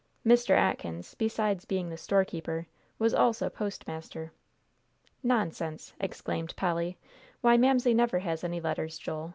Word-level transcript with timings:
Mr. 0.25 0.57
Atkins, 0.57 1.13
besides 1.13 1.63
being 1.63 1.91
the 1.91 1.95
storekeeper, 1.95 2.65
was 2.97 3.13
also 3.13 3.49
postmaster. 3.51 4.31
"Nonsense!" 5.21 5.93
exclaimed 5.99 6.55
Polly; 6.55 6.97
"why, 7.41 7.55
Mamsie 7.55 7.93
never 7.93 8.17
has 8.17 8.43
any 8.43 8.59
letters, 8.59 8.97
Joel. 8.97 9.29